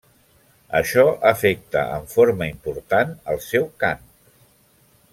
[0.79, 1.03] Això
[1.33, 4.05] afecta en forma important el seu cant.